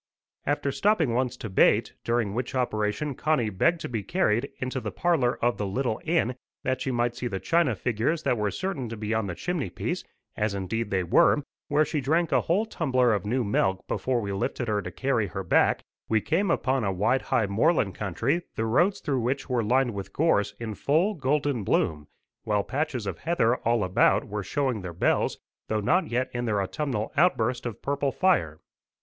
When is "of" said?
5.45-5.57, 13.13-13.27, 23.05-23.19, 27.67-27.83